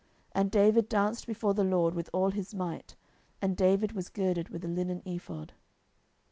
[0.35, 2.95] 10:006:014 And David danced before the LORD with all his might;
[3.39, 5.53] and David was girded with a linen ephod.